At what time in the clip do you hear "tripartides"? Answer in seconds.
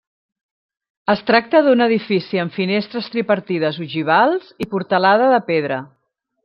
3.17-3.81